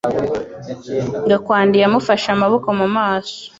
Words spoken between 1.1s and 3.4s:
Gakwandi yamufashe amaboko mu maso